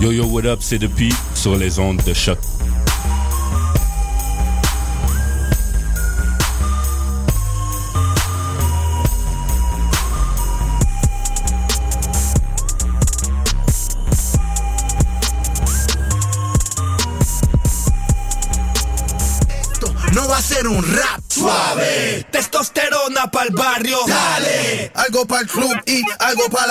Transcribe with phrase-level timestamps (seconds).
[0.00, 2.38] Yo yo, what up, c'est depuis sur les ondes de choc.
[19.60, 22.24] Esto no va a ser un rap suave.
[22.30, 23.98] Testosterona pa'l barrio.
[24.06, 24.90] Dale.
[24.94, 26.66] Algo pa'l club y algo pa'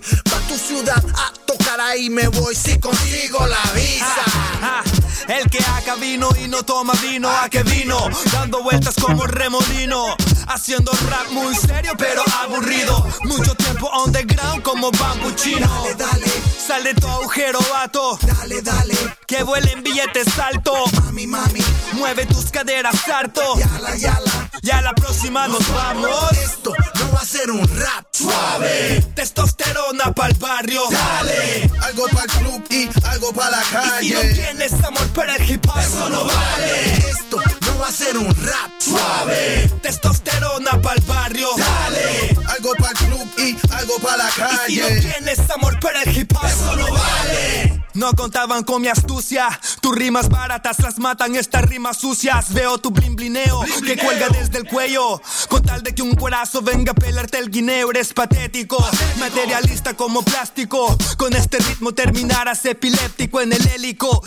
[0.00, 0.20] que soy.
[0.24, 2.54] Pa' tu ciudad a tocar ahí me voy.
[2.54, 4.84] Si consigo la visa.
[5.28, 8.08] El que acá vino y no toma vino, ¿a qué vino?
[8.32, 10.16] Dando vueltas como remolino,
[10.54, 13.06] haciendo rap muy serio pero aburrido.
[13.24, 15.66] Mucho tiempo underground como bambuchino.
[15.66, 16.32] Dale, dale,
[16.66, 18.94] Sal de tu agujero, vato, dale, dale.
[19.26, 20.72] que vuelen billetes alto.
[21.04, 21.60] Mami, mami,
[21.92, 23.42] Mueve tus caderas harto.
[23.58, 24.50] yala, yala.
[24.62, 26.32] Ya la próxima nos vamos.
[26.32, 29.02] Esto no va a ser un rap suave.
[29.14, 30.82] Testosterona pa'l barrio.
[30.90, 31.70] Dale.
[31.82, 33.62] Algo para el club y algo para la
[34.02, 34.34] Y si no calle.
[34.34, 36.96] tienes amor para el hip hop, eso no vale.
[37.08, 39.70] Esto no va a ser un rap suave.
[39.82, 40.39] Testosterona
[40.82, 41.48] pa'l barrio.
[41.56, 42.36] Dale.
[42.48, 45.00] Algo para el club y algo para la Y si no calle.
[45.00, 47.69] tienes amor para el hip hop, eso no vale.
[48.00, 49.46] No contaban con mi astucia.
[49.82, 52.54] Tus rimas baratas las matan, estas rimas sucias.
[52.54, 55.20] Veo tu blin blineo que cuelga desde el cuello.
[55.50, 58.82] Con tal de que un cuerazo venga a pelarte el guineo, eres patético.
[59.18, 60.96] Materialista como plástico.
[61.18, 64.22] Con este ritmo terminarás epiléptico en el hélico.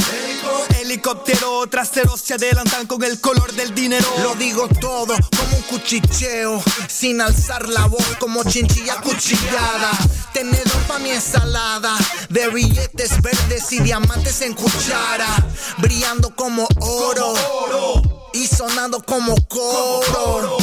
[0.80, 4.08] Helicóptero trasero se adelantan con el color del dinero.
[4.22, 9.90] Lo digo todo como un cuchicheo, sin alzar la voz como chinchilla cuchillada.
[10.32, 11.98] Tenedor pa' mi ensalada,
[12.30, 15.28] de billetes verdes y diamantes en cuchara,
[15.78, 17.34] brillando como oro.
[18.34, 20.58] Y sonando como coro,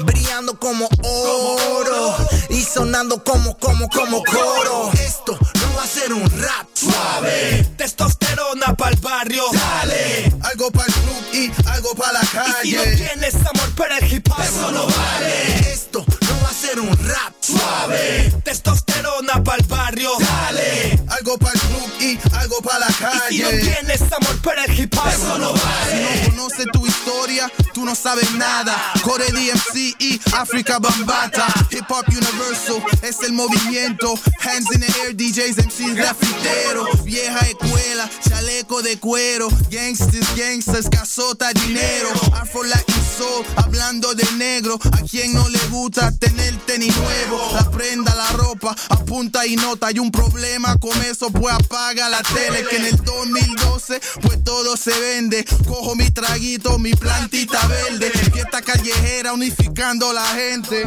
[0.00, 2.16] brillando como oro
[2.50, 4.90] y sonando como, como, como coro.
[4.94, 7.64] Esto no va a ser un rap suave.
[7.76, 9.44] Testosterona pa'l barrio.
[9.52, 10.32] Dale.
[10.42, 12.26] Algo para el club y algo para la Y
[12.70, 12.96] si no calle.
[12.96, 15.72] tienes amor para el hip hop, eso no vale.
[15.72, 18.32] Esto no va a ser un rap suave.
[18.44, 20.10] Testosterona pa'l barrio.
[20.18, 21.00] Dale.
[21.08, 22.16] Algo para el club y
[22.52, 22.86] algo para la
[23.30, 23.60] Y si no calle.
[23.60, 26.22] tienes amor para el hip hop, eso no Si vale.
[26.24, 28.76] no conoces tu historia, tú no sabes nada.
[29.02, 31.46] Core DMC y África Bambata.
[31.70, 34.14] Hip Hop Universal es el movimiento.
[34.40, 37.04] Hands in the air, DJs, MCs, grafiteros.
[37.04, 39.48] Vieja escuela, chaleco de cuero.
[39.70, 42.08] Gangsters, gangsters, casota, dinero.
[42.34, 44.78] Afro Latin Soul, hablando de negro.
[44.92, 47.50] A quien no le gusta tener tenis nuevo.
[47.54, 49.86] La prenda, la ropa, apunta y nota.
[49.88, 52.41] Hay un problema con eso, pues apaga la tele.
[52.42, 55.44] Que en el 2012, pues todo se vende.
[55.66, 58.10] Cojo mi traguito, mi plantita verde.
[58.10, 60.84] Fiesta callejera unificando la gente.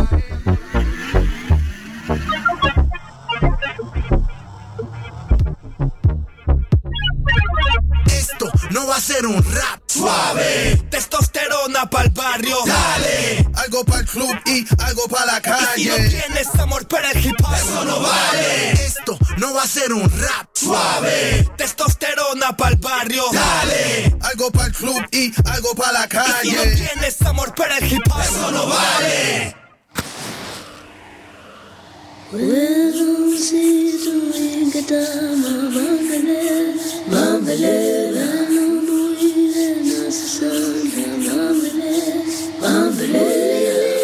[8.76, 10.76] no va a ser un rap suave.
[10.92, 13.48] Testosterona pa'l barrio, dale.
[13.56, 15.64] Algo pa'l club y algo pa' la calle.
[15.78, 18.72] Y si no tienes amor para el hip hop, eso no vale.
[18.74, 21.50] Esto no va a ser un rap suave.
[21.56, 24.14] Testosterona pa'l barrio, dale.
[24.22, 26.50] Algo pa'l club y algo pa' la calle.
[26.50, 29.56] Y si no tienes amor para el hip hop, eso no vale.
[40.18, 40.42] Yes,
[42.64, 43.95] I'm the blue.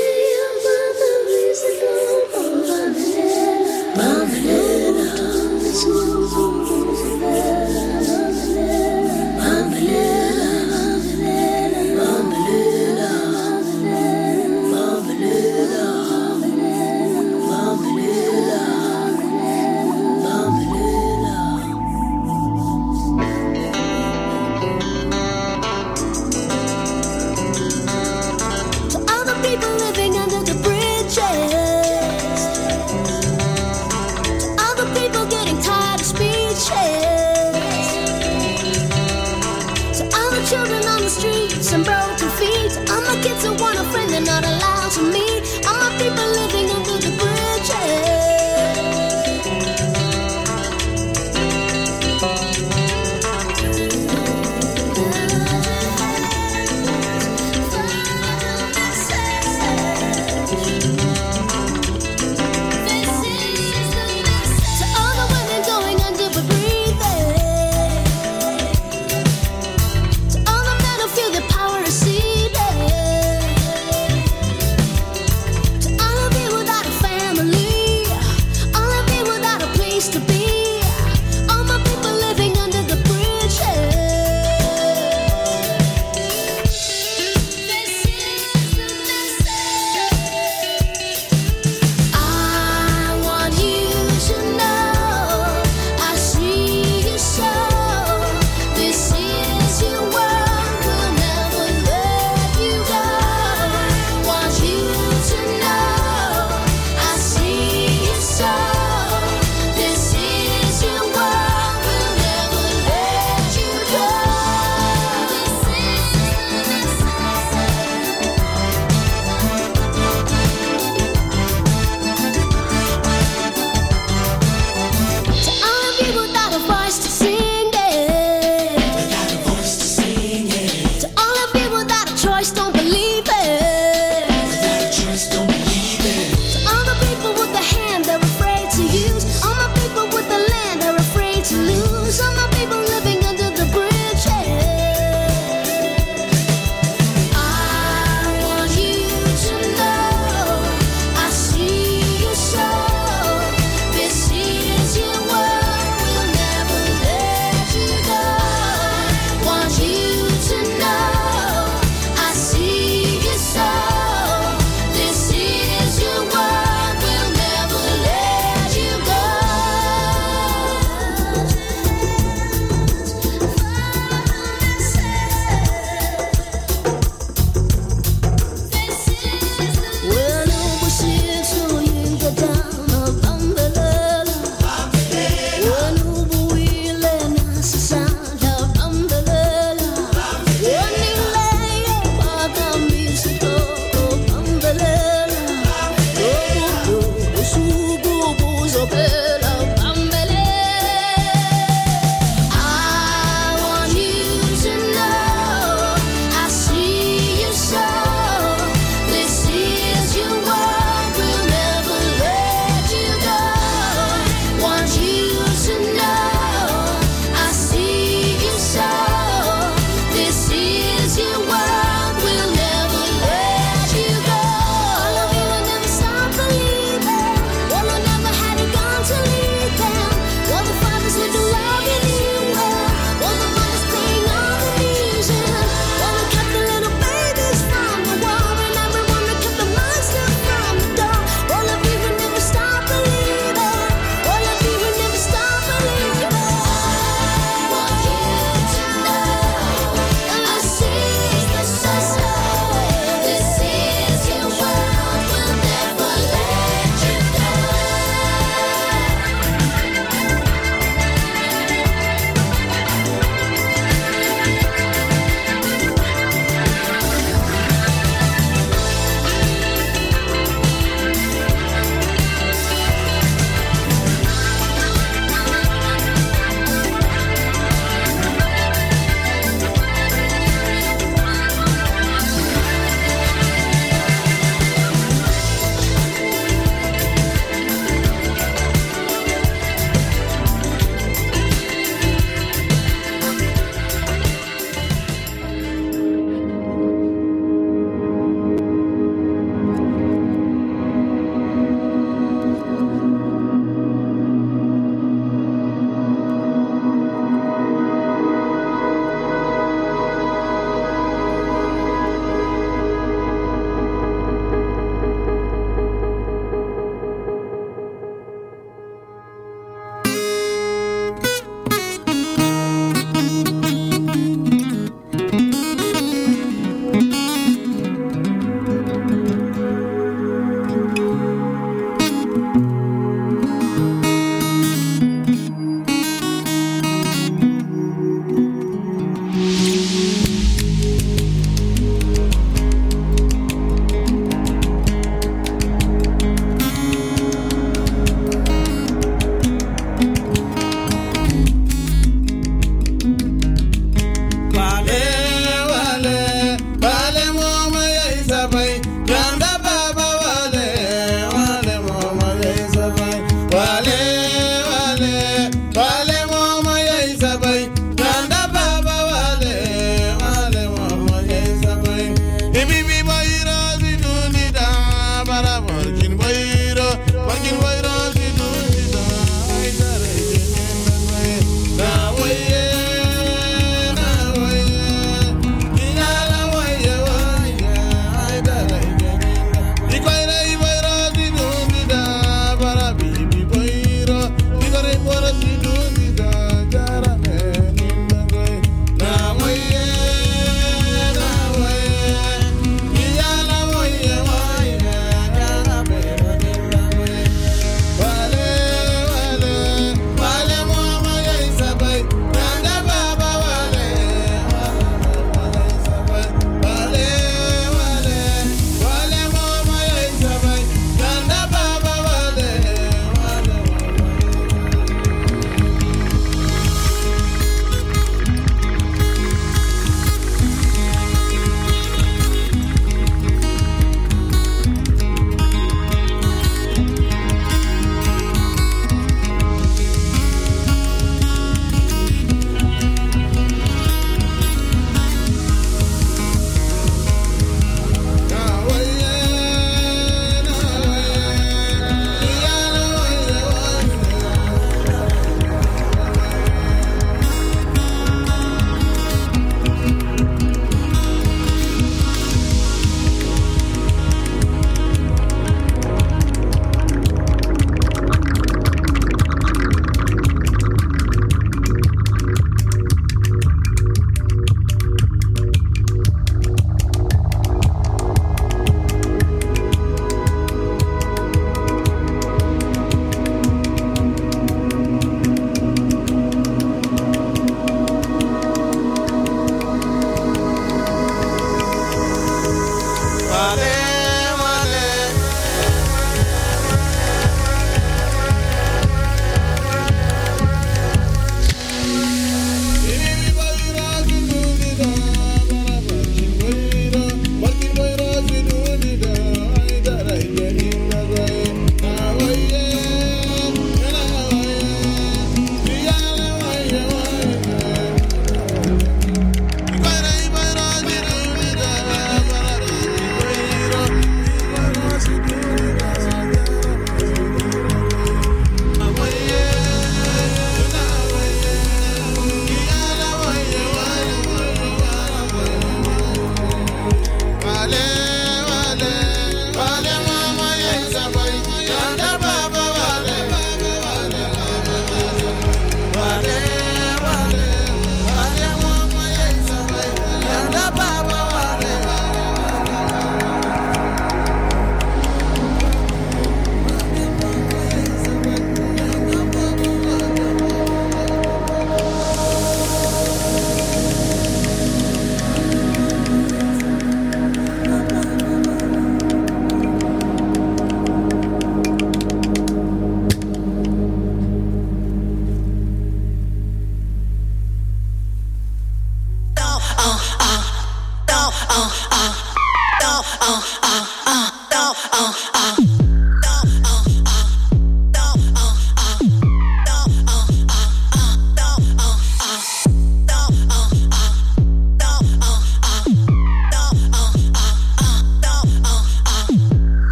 [41.11, 42.71] streets and broke to feet.
[42.89, 44.50] All my kids are want a friend and not a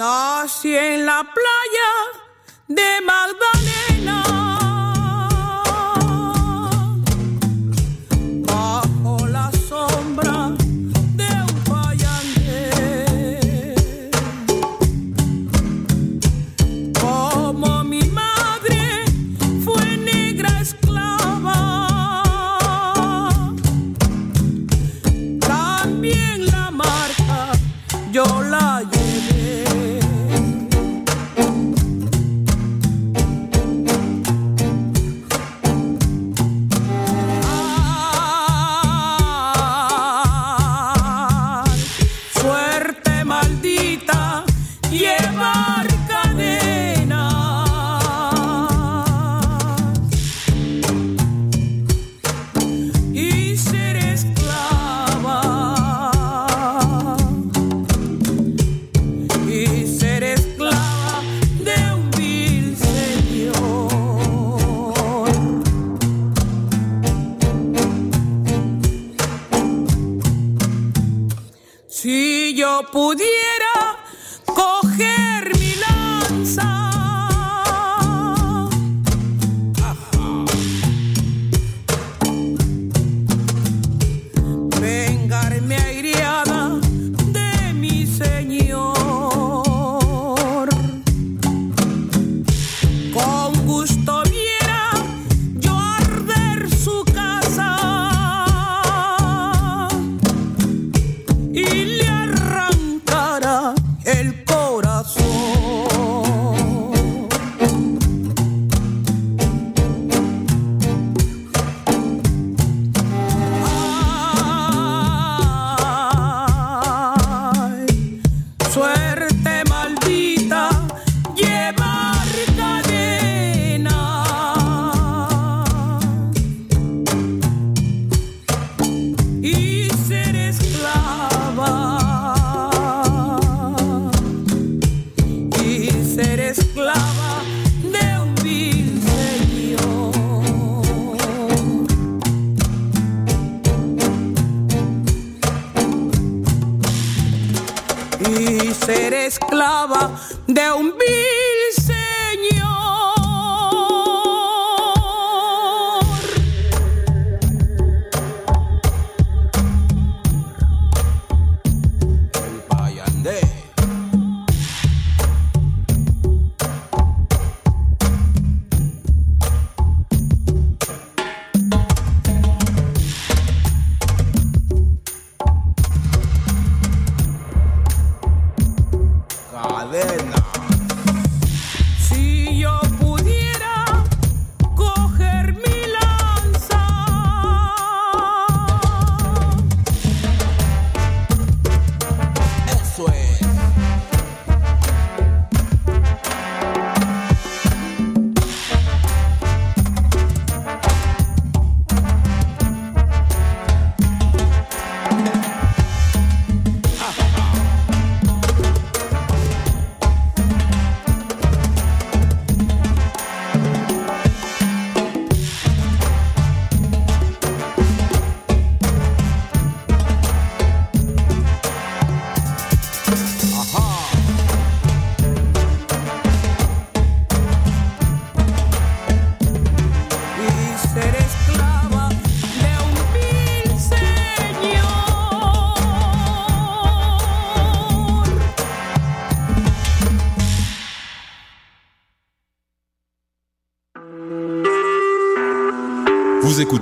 [0.00, 1.90] Nací en la playa
[2.68, 4.49] de Magdalena.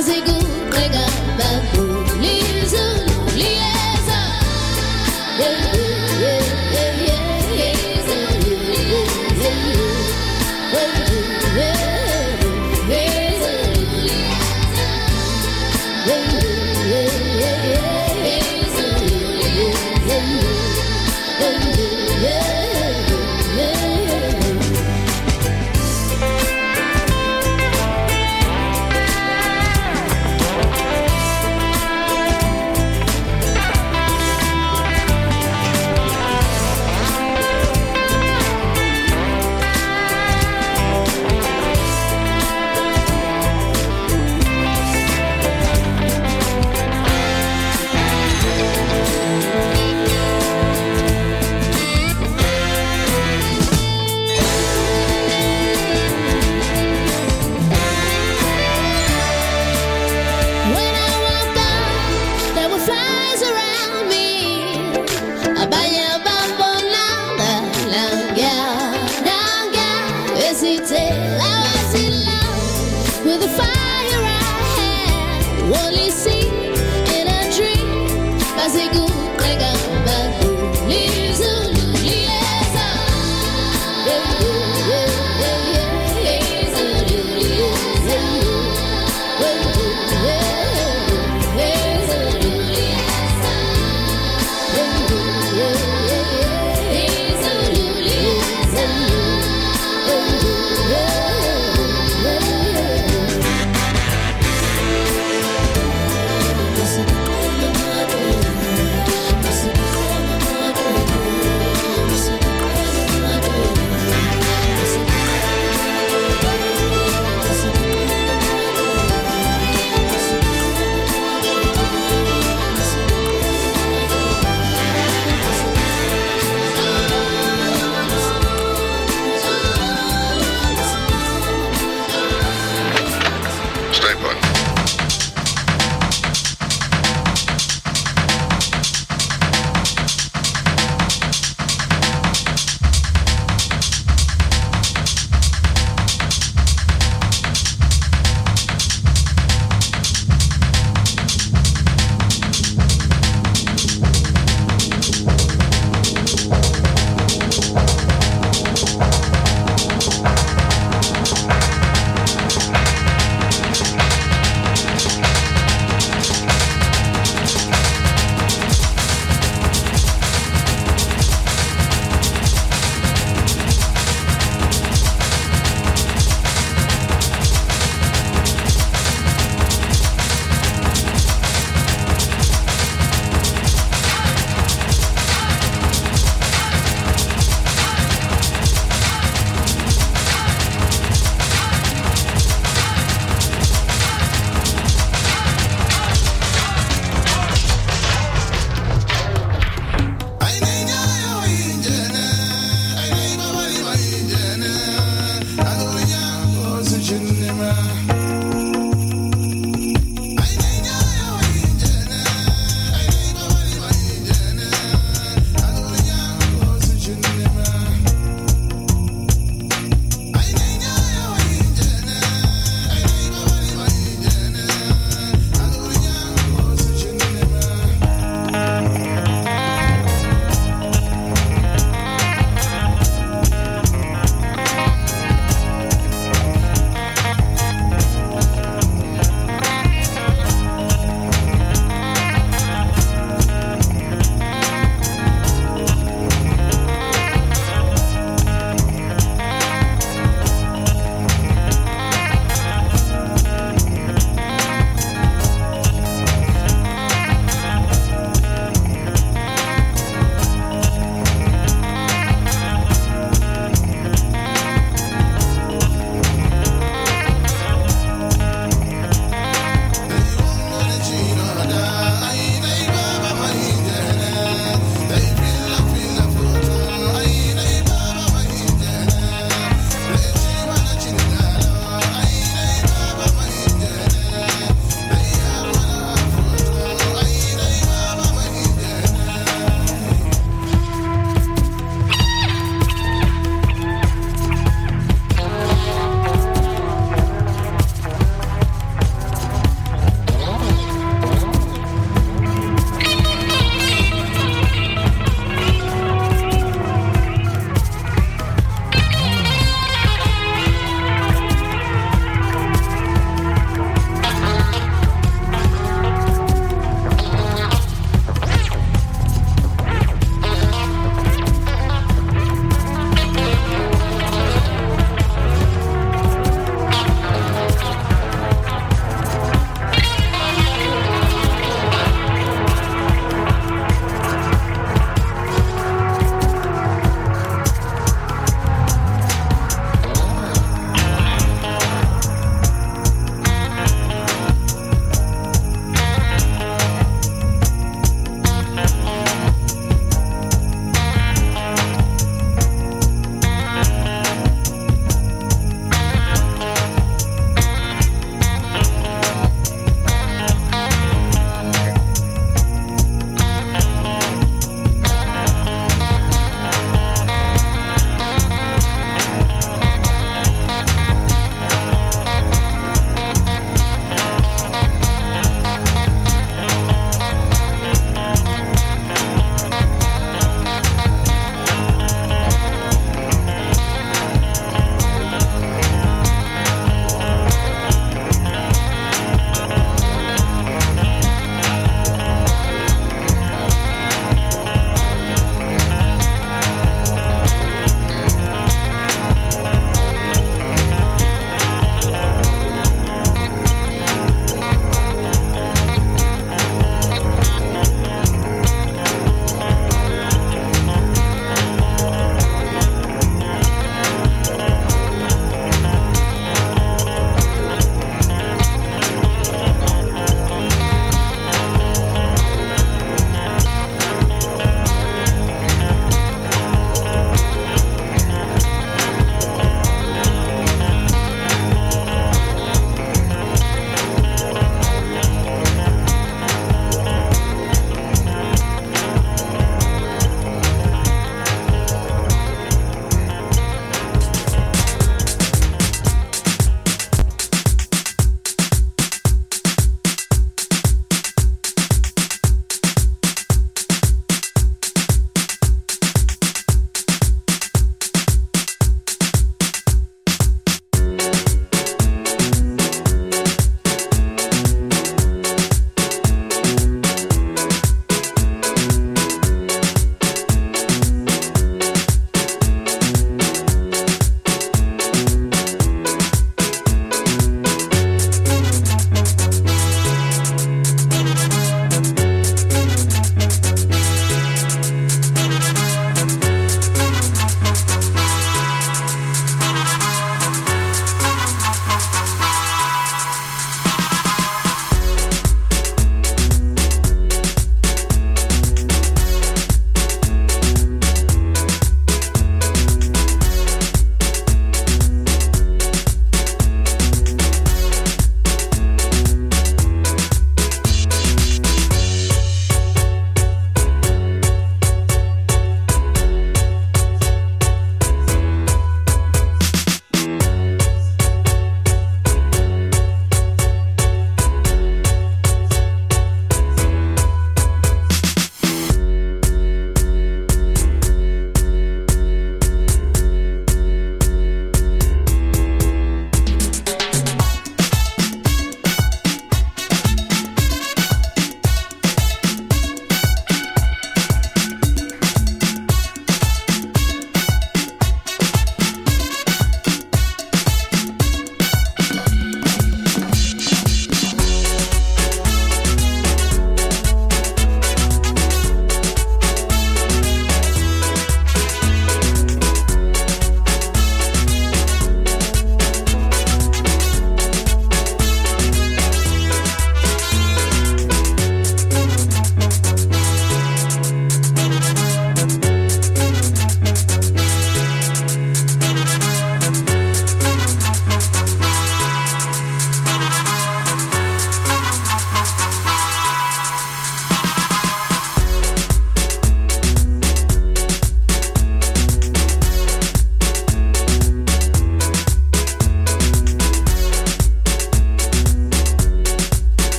[0.00, 0.39] Fazer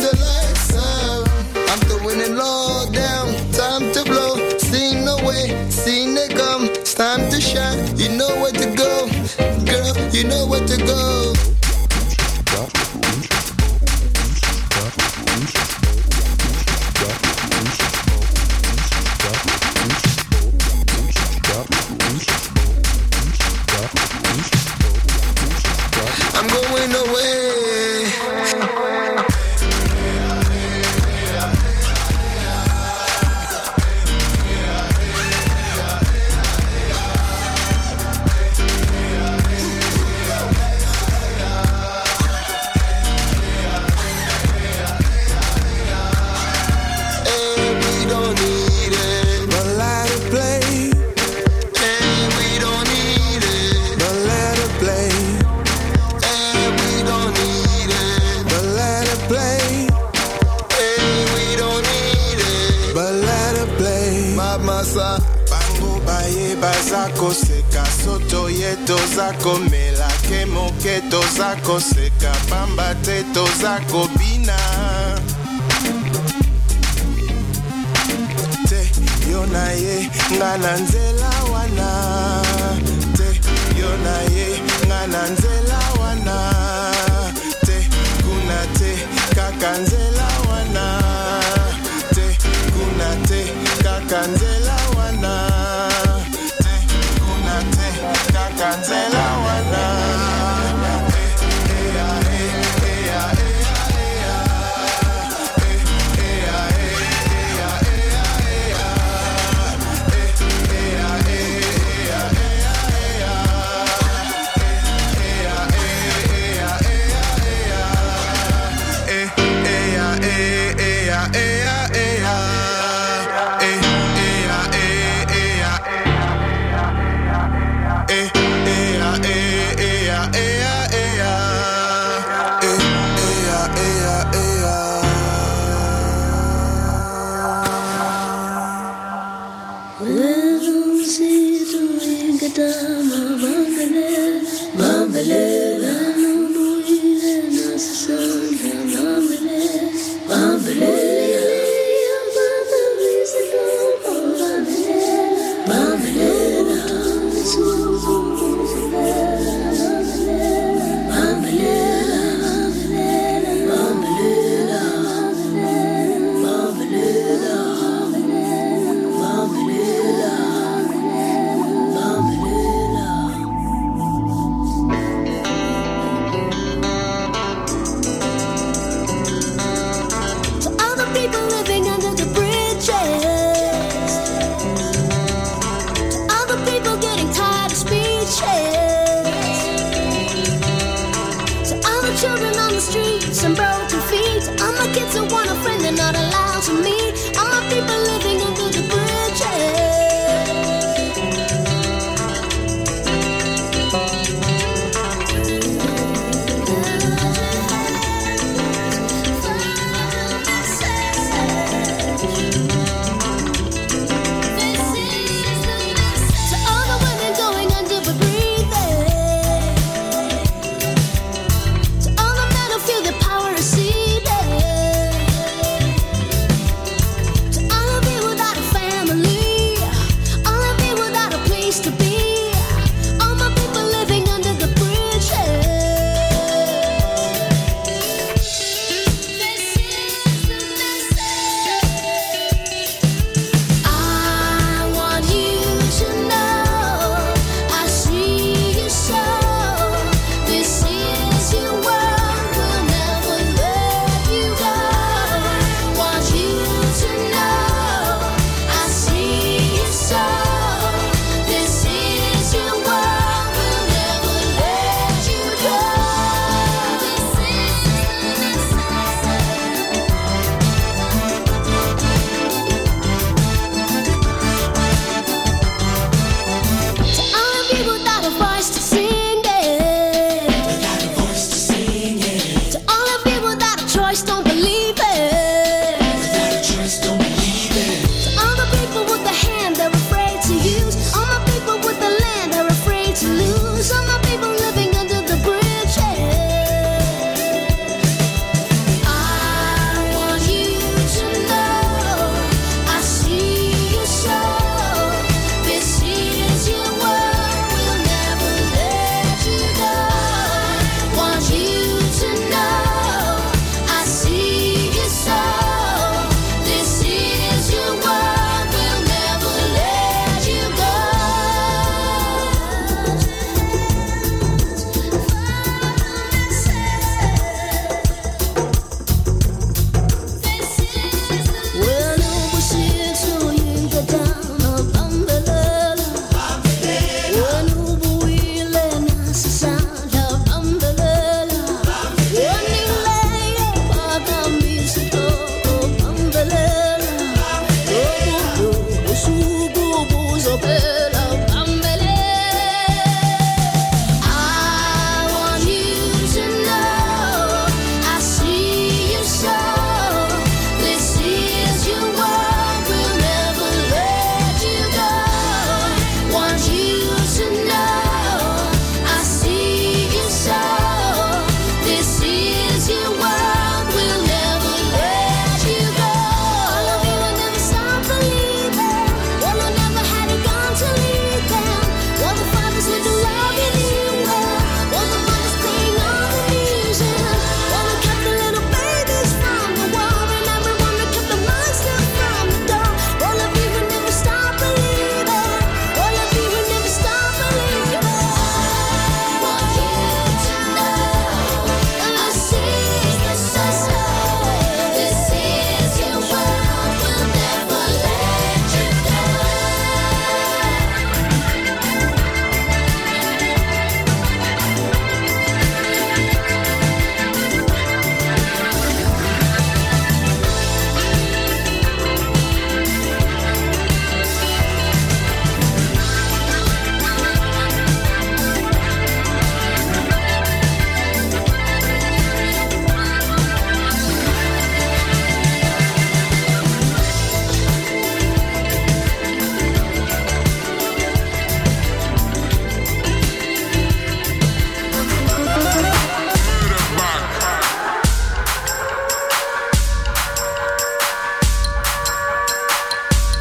[0.00, 1.28] the lights out.
[1.70, 4.36] I'm throwing it all down, time to blow.
[4.58, 6.64] Seen the way, seen it come.
[6.64, 9.08] It's time to shine, you know where to go.
[9.70, 10.79] Girl, you know where to